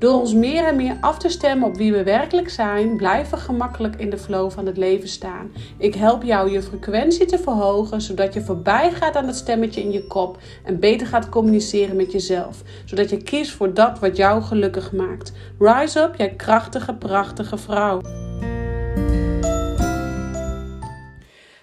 [0.00, 3.44] Door ons meer en meer af te stemmen op wie we werkelijk zijn, blijven we
[3.44, 5.52] gemakkelijk in de flow van het leven staan.
[5.78, 9.92] Ik help jou je frequentie te verhogen, zodat je voorbij gaat aan het stemmetje in
[9.92, 14.42] je kop en beter gaat communiceren met jezelf, zodat je kiest voor dat wat jou
[14.42, 15.32] gelukkig maakt.
[15.58, 18.00] Rise up, jij krachtige, prachtige vrouw.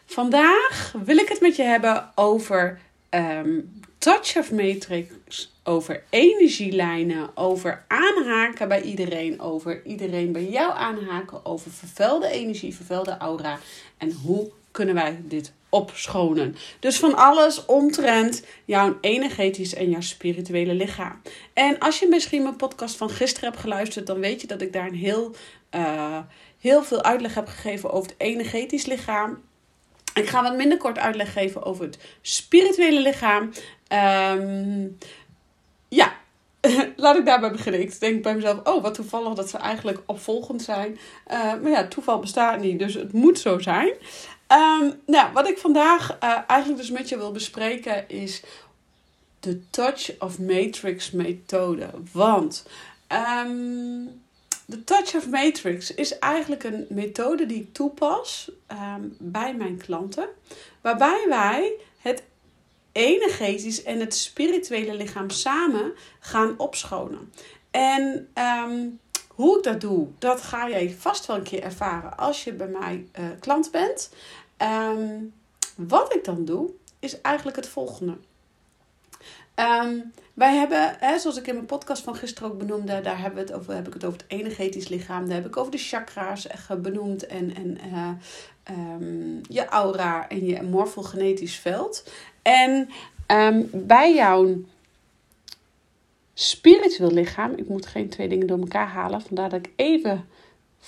[0.06, 2.80] Vandaag wil ik het met je hebben over
[3.10, 3.60] ehm,
[4.08, 12.30] Touch Matrix, over energielijnen, over aanhaken bij iedereen, over iedereen bij jou aanhaken, over vervuilde
[12.30, 13.60] energie, vervuilde aura
[13.98, 16.56] en hoe kunnen wij dit opschonen.
[16.80, 21.22] Dus van alles omtrent jouw energetisch en jouw spirituele lichaam.
[21.54, 24.74] En als je misschien mijn podcast van gisteren hebt geluisterd, dan weet je dat ik
[24.74, 25.36] daar een heel,
[25.76, 26.20] uh,
[26.60, 29.42] heel veel uitleg heb gegeven over het energetisch lichaam.
[30.14, 33.52] Ik ga wat minder kort uitleg geven over het spirituele lichaam.
[33.92, 34.98] Um,
[35.88, 36.14] ja,
[36.96, 37.82] laat ik daarbij beginnen.
[37.82, 41.00] Ik denk bij mezelf, oh wat toevallig dat ze eigenlijk opvolgend zijn.
[41.32, 43.94] Uh, maar ja, toeval bestaat niet, dus het moet zo zijn.
[44.52, 48.44] Um, nou, wat ik vandaag uh, eigenlijk dus met je wil bespreken is
[49.40, 51.90] de Touch of Matrix methode.
[52.12, 52.66] Want
[53.46, 54.22] um,
[54.66, 58.52] de Touch of Matrix is eigenlijk een methode die ik toepas
[59.18, 60.28] bij mijn klanten.
[60.82, 62.24] Waarbij wij het
[62.98, 67.32] energetisch en het spirituele lichaam samen gaan opschonen.
[67.72, 68.30] En
[68.70, 72.54] um, hoe ik dat doe, dat ga jij vast wel een keer ervaren als je
[72.54, 74.10] bij mij uh, klant bent.
[74.58, 75.34] Um,
[75.76, 76.70] wat ik dan doe,
[77.00, 78.18] is eigenlijk het volgende.
[79.60, 83.46] Um, wij hebben, hè, zoals ik in mijn podcast van gisteren ook benoemde, daar hebben
[83.46, 85.26] we het over, heb ik het over het energetisch lichaam.
[85.26, 86.48] Daar heb ik over de chakra's
[86.82, 88.10] benoemd en, en uh,
[88.78, 92.12] um, je aura en je morfogenetisch veld.
[92.42, 92.90] En
[93.28, 94.56] um, bij jouw
[96.34, 100.28] spiritueel lichaam, ik moet geen twee dingen door elkaar halen, vandaar dat ik even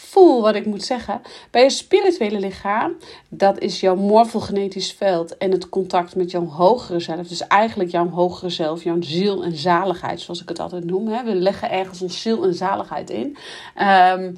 [0.01, 1.21] voel wat ik moet zeggen.
[1.51, 2.97] Bij je spirituele lichaam,
[3.29, 7.27] dat is jouw morfogenetisch veld en het contact met jouw hogere zelf.
[7.27, 11.07] Dus eigenlijk jouw hogere zelf, jouw ziel en zaligheid, zoals ik het altijd noem.
[11.07, 11.23] Hè.
[11.23, 13.37] We leggen ergens ons ziel en zaligheid in.
[13.77, 14.35] Um,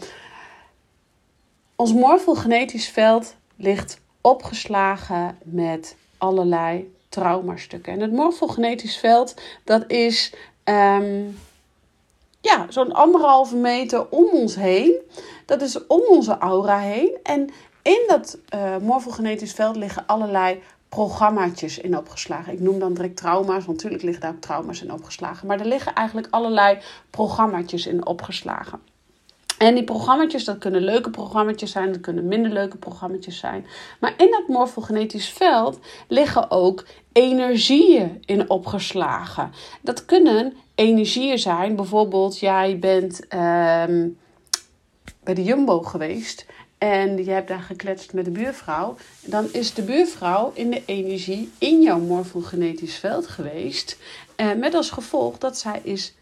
[1.75, 7.93] ons morfogenetisch veld ligt opgeslagen met allerlei traumastukken.
[7.93, 10.33] En het morfogenetisch veld, dat is
[10.63, 11.37] um,
[12.41, 14.99] ja, zo'n anderhalve meter om ons heen.
[15.45, 17.17] Dat is om onze aura heen.
[17.23, 17.49] En
[17.81, 22.53] in dat uh, morfogenetisch veld liggen allerlei programmaatjes in opgeslagen.
[22.53, 25.47] Ik noem dan direct trauma's, want natuurlijk liggen daar trauma's in opgeslagen.
[25.47, 26.77] Maar er liggen eigenlijk allerlei
[27.09, 28.79] programmaatjes in opgeslagen.
[29.57, 33.65] En die programma's, dat kunnen leuke programma's zijn, dat kunnen minder leuke programma's zijn.
[33.99, 39.51] Maar in dat morfogenetisch veld liggen ook energieën in opgeslagen.
[39.81, 44.17] Dat kunnen energieën zijn, bijvoorbeeld jij bent um,
[45.23, 46.45] bij de Jumbo geweest
[46.77, 51.51] en je hebt daar gekletst met de buurvrouw, dan is de buurvrouw in de energie
[51.57, 53.97] in jouw morfogenetisch veld geweest.
[54.37, 56.15] Uh, met als gevolg dat zij is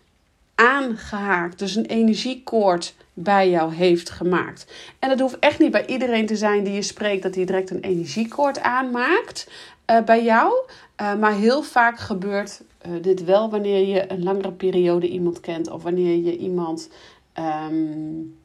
[0.55, 4.65] aangehaakt, dus een energiekoord bij jou heeft gemaakt.
[4.99, 7.69] En dat hoeft echt niet bij iedereen te zijn die je spreekt dat hij direct
[7.69, 9.47] een energiekoord aanmaakt
[9.91, 10.53] uh, bij jou.
[11.01, 15.69] Uh, maar heel vaak gebeurt uh, dit wel wanneer je een langere periode iemand kent
[15.69, 16.89] of wanneer je iemand.
[17.69, 18.37] Um,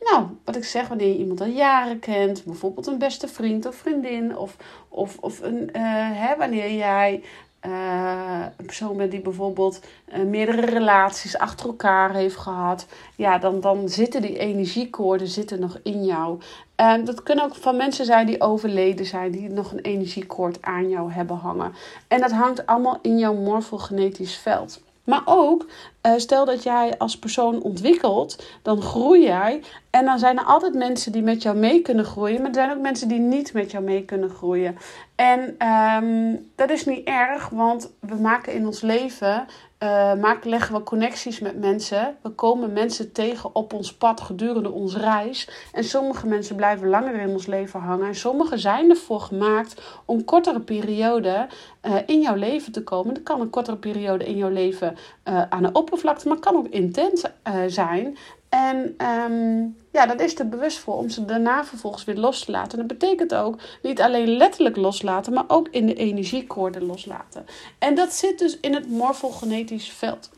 [0.00, 3.74] nou, wat ik zeg, wanneer je iemand al jaren kent, bijvoorbeeld een beste vriend of
[3.74, 4.56] vriendin, of,
[4.88, 5.70] of, of een,
[6.12, 7.22] hè, wanneer jij
[7.66, 13.88] uh, een persoon die bijvoorbeeld uh, meerdere relaties achter elkaar heeft gehad, ja, dan, dan
[13.88, 16.38] zitten die energiekoorden zitten nog in jou.
[16.80, 20.88] Uh, dat kunnen ook van mensen zijn die overleden zijn, die nog een energiekoord aan
[20.88, 21.72] jou hebben hangen.
[22.08, 24.82] En dat hangt allemaal in jouw morfogenetisch veld.
[25.04, 25.66] Maar ook,
[26.02, 29.62] uh, stel dat jij als persoon ontwikkelt, dan groei jij.
[29.90, 32.38] En dan zijn er altijd mensen die met jou mee kunnen groeien.
[32.38, 34.76] Maar er zijn ook mensen die niet met jou mee kunnen groeien.
[35.14, 39.46] En um, dat is niet erg, want we maken in ons leven
[39.84, 42.16] uh, leggen we connecties met mensen.
[42.22, 45.48] We komen mensen tegen op ons pad gedurende onze reis.
[45.72, 48.06] En sommige mensen blijven langer in ons leven hangen.
[48.06, 51.48] En sommige zijn ervoor gemaakt om kortere perioden
[51.82, 53.14] uh, in jouw leven te komen.
[53.14, 54.96] Dat kan een kortere periode in jouw leven
[55.28, 57.24] uh, aan de oppervlakte, maar kan ook intens
[57.66, 58.16] zijn.
[58.54, 62.50] En um, ja, dat is er bewust voor om ze daarna vervolgens weer los te
[62.50, 62.78] laten.
[62.78, 67.46] En dat betekent ook niet alleen letterlijk loslaten, maar ook in de energiekoorden loslaten.
[67.78, 70.30] En dat zit dus in het morfogenetisch veld.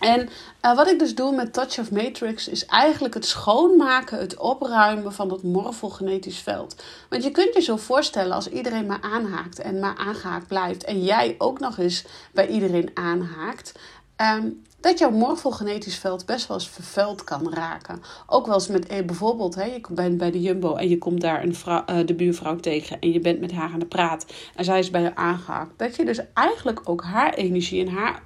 [0.00, 0.28] En
[0.64, 5.12] uh, wat ik dus doe met Touch of Matrix is eigenlijk het schoonmaken, het opruimen
[5.12, 6.82] van dat morfogenetisch veld.
[7.08, 11.04] Want je kunt je zo voorstellen als iedereen maar aanhaakt en maar aangehaakt blijft en
[11.04, 13.72] jij ook nog eens bij iedereen aanhaakt.
[14.16, 18.02] Um, dat jouw morfogenetisch veld best wel eens vervuild kan raken.
[18.26, 21.20] Ook wel eens met eh, bijvoorbeeld, hè, je bent bij de Jumbo en je komt
[21.20, 24.26] daar een vrouw, uh, de buurvrouw tegen en je bent met haar aan de praat
[24.54, 25.78] en zij is bij je aangehaakt.
[25.78, 28.22] Dat je dus eigenlijk ook haar energie en haar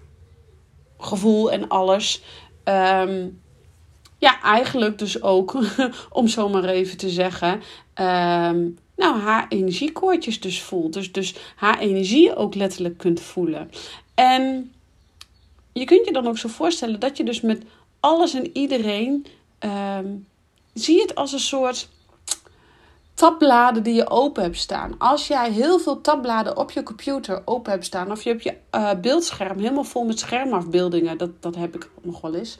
[0.98, 2.22] gevoel en alles.
[2.64, 3.40] Um,
[4.18, 5.56] ja, eigenlijk dus ook,
[6.10, 7.52] om zo maar even te zeggen,
[7.94, 10.92] um, nou, haar energiekoortjes dus voelt.
[10.92, 13.70] Dus, dus haar energie ook letterlijk kunt voelen.
[14.14, 14.72] En
[15.78, 17.62] je kunt je dan ook zo voorstellen dat je dus met
[18.00, 19.26] alles en iedereen.
[19.98, 20.26] Um,
[20.72, 21.88] zie het als een soort
[23.14, 24.94] tabbladen die je open hebt staan.
[24.98, 28.56] Als jij heel veel tabbladen op je computer open hebt staan, of je hebt je
[28.74, 32.58] uh, beeldscherm helemaal vol met schermafbeeldingen, dat, dat heb ik nog wel eens.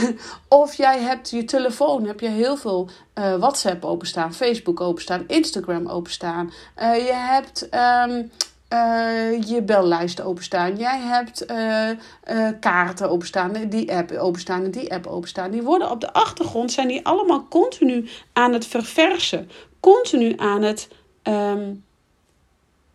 [0.48, 5.88] of jij hebt je telefoon, heb je heel veel uh, WhatsApp openstaan, Facebook openstaan, Instagram
[5.88, 6.52] openstaan.
[6.78, 7.68] Uh, je hebt.
[8.08, 8.30] Um,
[8.72, 10.76] uh, je bellijst openstaan.
[10.76, 15.50] Jij hebt uh, uh, kaarten openstaan, die app openstaan en die app openstaan.
[15.50, 19.50] Die worden op de achtergrond, zijn die allemaal continu aan het verversen.
[19.80, 20.88] Continu aan het
[21.22, 21.84] um,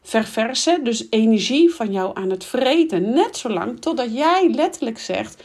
[0.02, 3.10] verversen, dus energie van jou aan het vreten.
[3.10, 5.44] Net zolang totdat jij letterlijk zegt,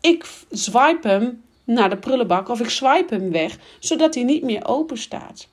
[0.00, 4.66] ik swipe hem naar de prullenbak of ik swipe hem weg, zodat hij niet meer
[4.66, 5.48] open staat.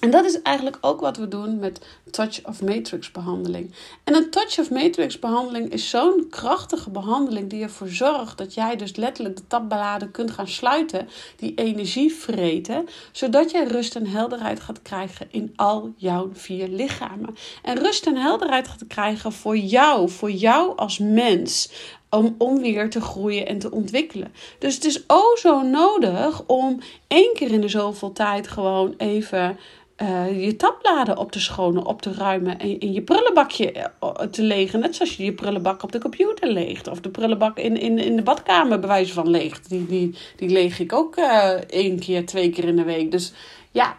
[0.00, 1.80] En dat is eigenlijk ook wat we doen met
[2.10, 3.74] Touch of Matrix behandeling.
[4.04, 8.76] En een Touch of Matrix behandeling is zo'n krachtige behandeling die ervoor zorgt dat jij
[8.76, 14.60] dus letterlijk de tabbladen kunt gaan sluiten, die energie vreten, zodat jij rust en helderheid
[14.60, 17.36] gaat krijgen in al jouw vier lichamen.
[17.62, 21.70] En rust en helderheid gaat krijgen voor jou, voor jou als mens
[22.10, 24.32] om, om weer te groeien en te ontwikkelen.
[24.58, 29.58] Dus het is oh zo nodig om één keer in de zoveel tijd gewoon even
[30.02, 34.42] uh, je tabbladen op te schonen, op te ruimen en in je prullenbakje eh, te
[34.42, 34.80] legen.
[34.80, 36.88] Net zoals je je prullenbak op de computer leegt.
[36.88, 39.68] Of de prullenbak in, in, in de badkamer bij wijze van leegt.
[39.68, 43.10] Die, die, die leeg ik ook uh, één keer, twee keer in de week.
[43.10, 43.32] Dus
[43.70, 43.98] ja,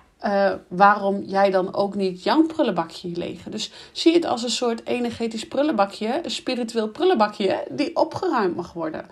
[0.67, 3.51] waarom jij dan ook niet jouw prullenbakje legen?
[3.51, 9.05] Dus zie het als een soort energetisch prullenbakje, een spiritueel prullenbakje, die opgeruimd mag worden.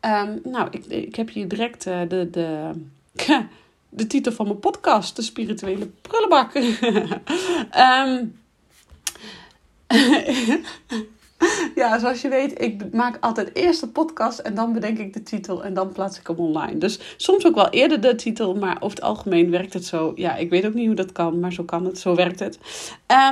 [0.00, 2.28] Um, nou, ik, ik heb hier direct de...
[2.30, 2.70] de
[3.96, 6.54] de titel van mijn podcast, De Spirituele Prullenbak.
[6.54, 8.38] um,
[11.74, 15.22] ja, zoals je weet, ik maak altijd eerst de podcast en dan bedenk ik de
[15.22, 16.78] titel en dan plaats ik hem online.
[16.78, 20.12] Dus soms ook wel eerder de titel, maar over het algemeen werkt het zo.
[20.14, 22.58] Ja, ik weet ook niet hoe dat kan, maar zo kan het, zo werkt het.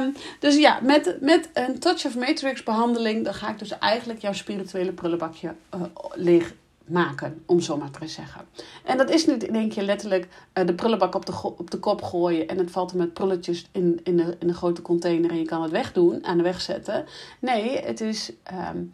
[0.00, 4.20] Um, dus ja, met, met een Touch of Matrix behandeling, dan ga ik dus eigenlijk
[4.20, 5.82] jouw spirituele prullenbakje uh,
[6.14, 8.44] leeg maken, om zo maar te zeggen.
[8.84, 11.78] En dat is niet in één keer letterlijk uh, de prullenbak op de, op de
[11.78, 15.30] kop gooien en het valt er met prulletjes in, in, de, in een grote container
[15.30, 17.04] en je kan het wegdoen, aan de weg zetten.
[17.40, 18.32] Nee, het is
[18.70, 18.92] um,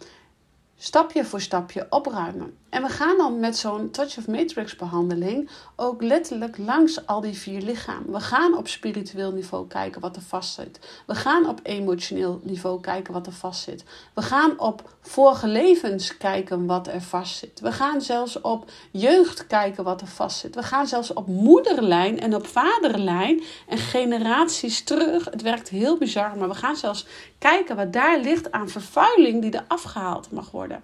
[0.76, 2.56] stapje voor stapje opruimen.
[2.71, 7.39] En we gaan dan met zo'n Touch of Matrix behandeling ook letterlijk langs al die
[7.39, 8.12] vier lichamen.
[8.12, 10.81] We gaan op spiritueel niveau kijken wat er vast zit.
[11.07, 13.85] We gaan op emotioneel niveau kijken wat er vast zit.
[14.15, 17.61] We gaan op vorige levens kijken wat er vast zit.
[17.61, 20.55] We gaan zelfs op jeugd kijken wat er vast zit.
[20.55, 25.25] We gaan zelfs op moederlijn en op vaderlijn en generaties terug.
[25.25, 27.07] Het werkt heel bizar, maar we gaan zelfs
[27.39, 30.81] kijken wat daar ligt aan vervuiling die er afgehaald mag worden.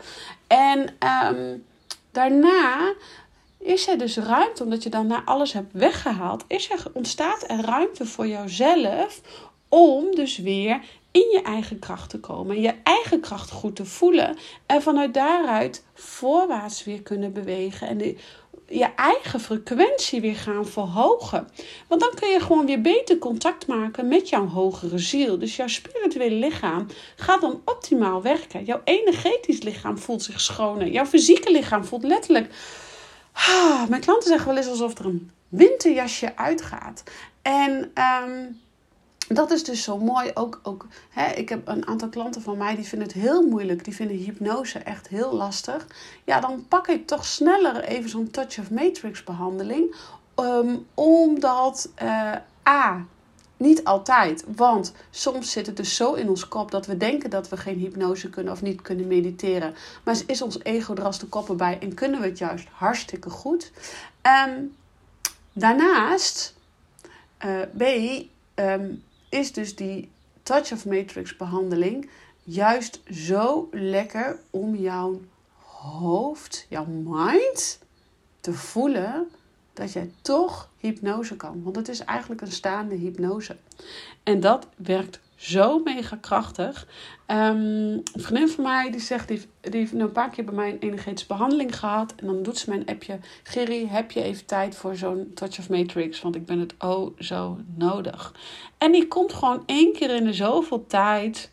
[0.47, 0.79] En
[1.35, 1.65] um,
[2.17, 2.95] Daarna
[3.59, 7.61] is er dus ruimte, omdat je dan na alles hebt weggehaald, is er, ontstaat er
[7.61, 9.21] ruimte voor jouzelf
[9.69, 10.81] om dus weer
[11.11, 12.61] in je eigen kracht te komen.
[12.61, 14.37] Je eigen kracht goed te voelen.
[14.67, 17.89] En vanuit daaruit voorwaarts weer kunnen bewegen.
[17.89, 17.99] En
[18.69, 21.49] je eigen frequentie weer gaan verhogen.
[21.89, 25.39] Want dan kun je gewoon weer beter contact maken met jouw hogere ziel.
[25.39, 28.65] Dus jouw spirituele lichaam gaat dan optimaal werken.
[28.65, 30.89] Jouw energetisch lichaam voelt zich schoner.
[30.89, 32.55] Jouw fysieke lichaam voelt letterlijk.
[33.33, 37.03] Ah, mijn klanten zeggen wel eens alsof er een winterjasje uitgaat.
[37.43, 37.93] En
[38.25, 38.61] um,
[39.29, 40.31] dat is dus zo mooi.
[40.35, 43.85] Ook, ook, hè, ik heb een aantal klanten van mij die vinden het heel moeilijk.
[43.85, 45.87] Die vinden hypnose echt heel lastig.
[46.25, 49.95] Ja, dan pak ik toch sneller even zo'n touch of matrix behandeling.
[50.41, 52.33] Um, omdat uh,
[52.69, 53.07] A.
[53.59, 57.49] Niet altijd, want soms zit het dus zo in ons kop dat we denken dat
[57.49, 59.75] we geen hypnose kunnen of niet kunnen mediteren.
[60.03, 63.31] Maar is ons ego er als de koppen bij en kunnen we het juist hartstikke
[63.31, 63.73] goed.
[64.49, 64.77] Um,
[65.53, 66.55] daarnaast,
[67.45, 67.83] uh, B,
[68.55, 69.03] um,
[69.37, 70.11] is dus die
[70.43, 72.11] touch of matrix behandeling
[72.45, 75.21] juist zo lekker om jouw
[75.57, 77.79] hoofd, jouw mind
[78.41, 79.31] te voelen
[79.73, 81.63] dat jij toch hypnose kan.
[81.63, 83.57] Want het is eigenlijk een staande hypnose.
[84.23, 86.87] En dat werkt zo mega krachtig.
[87.27, 90.71] Um, een vriendin van mij die zegt, die, die heeft een paar keer bij mij
[90.71, 92.15] een energetische behandeling gehad.
[92.17, 93.19] En dan doet ze mijn appje.
[93.43, 96.21] Giri, heb je even tijd voor zo'n Touch of Matrix?
[96.21, 98.35] Want ik ben het oh zo nodig.
[98.79, 101.51] En die komt gewoon één keer in de zoveel tijd,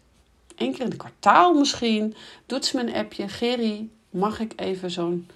[0.55, 3.27] één keer in het kwartaal misschien, doet ze mijn appje.
[3.27, 5.27] Giri, mag ik even zo'n,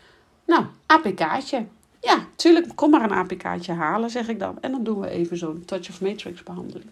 [0.45, 1.65] nou, APK'tje?
[2.01, 4.61] Ja, tuurlijk, kom maar een APK'tje halen, zeg ik dan.
[4.61, 6.89] En dan doen we even zo'n Touch of Matrix behandeling.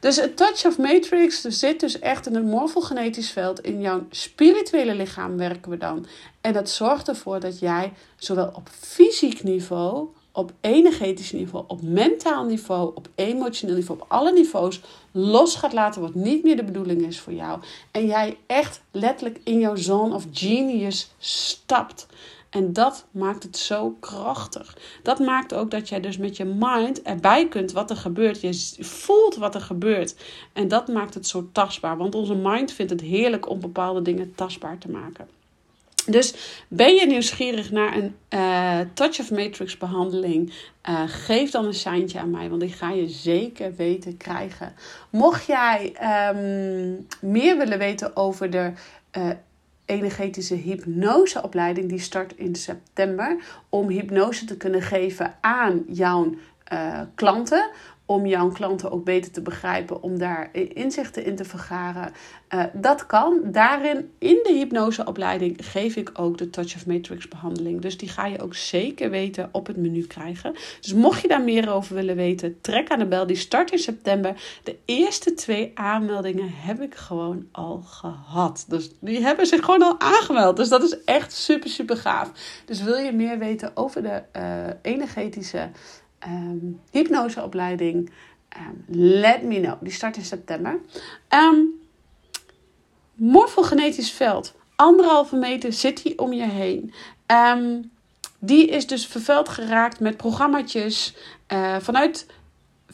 [0.00, 3.60] Dus het Touch of Matrix zit dus echt in het morfogenetisch veld.
[3.60, 6.06] In jouw spirituele lichaam werken we dan.
[6.40, 12.44] En dat zorgt ervoor dat jij zowel op fysiek niveau, op energetisch niveau, op mentaal
[12.44, 14.80] niveau, op emotioneel niveau, op alle niveaus
[15.12, 17.60] los gaat laten wat niet meer de bedoeling is voor jou.
[17.90, 22.06] En jij echt letterlijk in jouw zone of genius stapt.
[22.50, 24.76] En dat maakt het zo krachtig.
[25.02, 28.40] Dat maakt ook dat jij dus met je mind erbij kunt wat er gebeurt.
[28.40, 30.14] Je voelt wat er gebeurt.
[30.52, 31.96] En dat maakt het zo tastbaar.
[31.96, 35.28] Want onze mind vindt het heerlijk om bepaalde dingen tastbaar te maken.
[36.06, 36.34] Dus
[36.68, 40.52] ben je nieuwsgierig naar een uh, Touch of Matrix behandeling?
[40.88, 44.74] Uh, geef dan een seintje aan mij, want die ga je zeker weten krijgen.
[45.10, 45.92] Mocht jij
[46.32, 48.72] um, meer willen weten over de
[49.18, 49.30] uh,
[49.88, 51.88] energetische hypnoseopleiding.
[51.88, 53.36] Die start in september.
[53.68, 56.34] Om hypnose te kunnen geven aan jouw
[56.72, 57.70] uh, klanten
[58.10, 62.12] om jouw klanten ook beter te begrijpen, om daar inzichten in te vergaren.
[62.54, 63.40] Uh, dat kan.
[63.44, 67.80] Daarin, in de hypnoseopleiding, geef ik ook de Touch of Matrix behandeling.
[67.80, 70.54] Dus die ga je ook zeker weten op het menu krijgen.
[70.80, 73.26] Dus mocht je daar meer over willen weten, trek aan de bel.
[73.26, 74.60] Die start in september.
[74.62, 78.64] De eerste twee aanmeldingen heb ik gewoon al gehad.
[78.68, 80.56] Dus die hebben zich gewoon al aangemeld.
[80.56, 82.30] Dus dat is echt super, super gaaf.
[82.64, 84.42] Dus wil je meer weten over de uh,
[84.82, 85.70] energetische
[86.26, 88.10] um, hypnoseopleiding.
[88.56, 89.76] Um, let me know.
[89.80, 90.80] Die start in september.
[91.28, 91.80] Um,
[93.14, 94.54] morfogenetisch veld.
[94.76, 96.92] Anderhalve meter zit die om je heen.
[98.38, 101.14] die is dus vervuild geraakt met programma's
[101.52, 102.26] uh, vanuit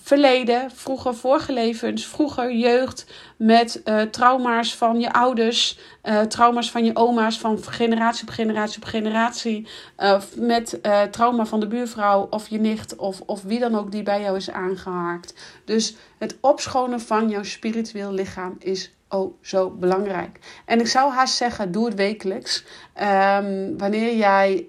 [0.03, 6.85] verleden, vroeger vorige levens, vroeger jeugd met uh, trauma's van je ouders, uh, trauma's van
[6.85, 12.49] je oma's, van generatie op generatie op generatie, uh, met trauma van de buurvrouw of
[12.49, 15.35] je nicht of, of wie dan ook die bij jou is aangehaakt.
[15.65, 20.38] Dus het opschonen van jouw spiritueel lichaam is oh zo belangrijk.
[20.64, 22.64] En ik zou haast zeggen, doe het wekelijks.
[23.02, 24.66] Um, wanneer jij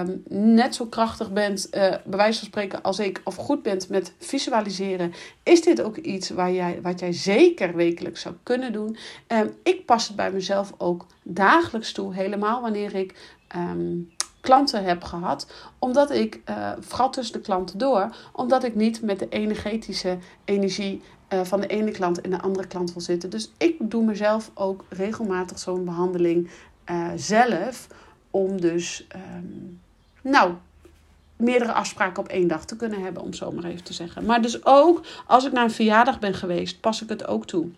[0.00, 3.88] um, net zo krachtig bent, uh, bij wijze van spreken als ik, of goed bent
[3.88, 8.96] met visualiseren, is dit ook iets waar jij, wat jij zeker wekelijks zou kunnen doen.
[9.28, 13.14] Um, ik pas het bij mezelf ook dagelijks toe, helemaal wanneer ik
[14.40, 15.46] klanten heb gehad.
[15.78, 21.02] Omdat ik, uh, vooral tussen de klanten door, omdat ik niet met de energetische energie
[21.32, 23.30] uh, van de ene klant en de andere klant wil zitten.
[23.30, 26.50] Dus ik doe mezelf ook regelmatig zo'n behandeling
[26.90, 27.86] uh, zelf.
[28.30, 29.80] Om dus, um,
[30.22, 30.52] nou,
[31.36, 34.24] meerdere afspraken op één dag te kunnen hebben, om zo maar even te zeggen.
[34.24, 37.68] Maar dus ook als ik naar een verjaardag ben geweest, pas ik het ook toe.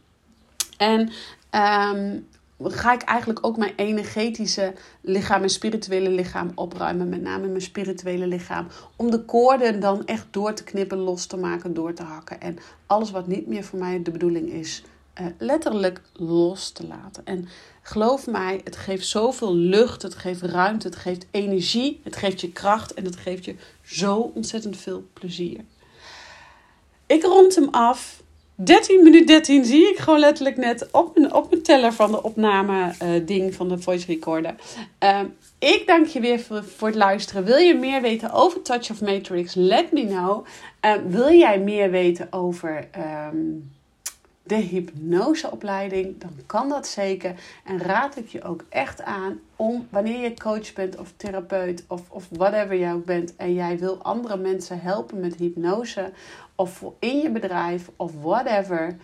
[0.76, 1.10] En
[1.50, 2.26] um,
[2.64, 7.08] ga ik eigenlijk ook mijn energetische lichaam, mijn spirituele lichaam opruimen.
[7.08, 8.66] Met name mijn spirituele lichaam.
[8.96, 12.40] Om de koorden dan echt door te knippen, los te maken, door te hakken.
[12.40, 14.82] En alles wat niet meer voor mij de bedoeling is,
[15.20, 17.24] uh, letterlijk los te laten.
[17.24, 17.48] En
[17.82, 22.52] geloof mij, het geeft zoveel lucht, het geeft ruimte, het geeft energie, het geeft je
[22.52, 25.60] kracht en het geeft je zo ontzettend veel plezier.
[27.06, 28.21] Ik rond hem af.
[28.54, 32.22] 13 minuut 13 zie ik gewoon letterlijk net op mijn, op mijn teller van de
[32.22, 34.54] opname uh, ding van de voice recorder.
[35.02, 35.20] Uh,
[35.58, 37.44] ik dank je weer voor, voor, het luisteren.
[37.44, 39.54] Wil je meer weten over Touch of Matrix?
[39.54, 40.46] Let me know.
[40.84, 42.88] Uh, wil jij meer weten over
[43.32, 43.70] um,
[44.42, 47.34] de hypnoseopleiding, dan kan dat zeker.
[47.64, 52.10] En raad ik je ook echt aan om wanneer je coach bent of therapeut of,
[52.10, 56.12] of whatever jij ook bent en jij wil andere mensen helpen met hypnose
[56.54, 58.96] of in je bedrijf of whatever,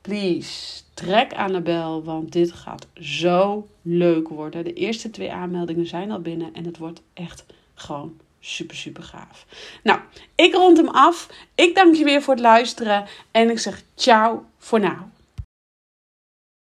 [0.00, 4.64] please trek aan de bel, want dit gaat zo leuk worden.
[4.64, 9.46] De eerste twee aanmeldingen zijn al binnen en het wordt echt gewoon super, super gaaf.
[9.82, 10.00] Nou,
[10.34, 11.28] ik rond hem af.
[11.54, 15.09] Ik dank je weer voor het luisteren en ik zeg ciao voor now.